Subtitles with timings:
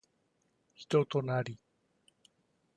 [0.73, 1.59] 人となり